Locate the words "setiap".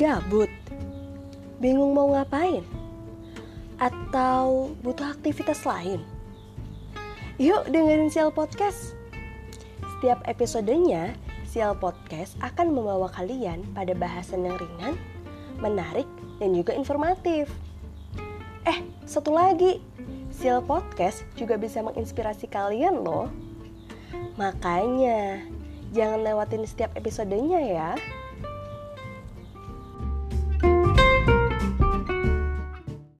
9.84-10.24, 26.64-26.88